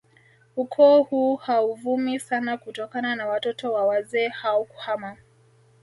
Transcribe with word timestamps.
Ukoo 0.55 1.03
huu 1.03 1.35
hauvumi 1.35 2.19
sana 2.19 2.57
kutokana 2.57 3.15
na 3.15 3.27
watoto 3.27 3.73
wa 3.73 3.85
wazee 3.85 4.27
hao 4.27 4.63
kuhama 4.63 5.17